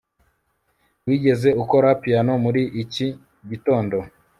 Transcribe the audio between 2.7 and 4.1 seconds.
iki gitondo